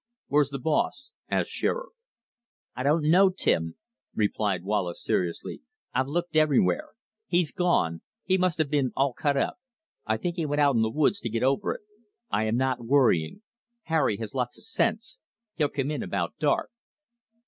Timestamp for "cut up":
9.13-9.59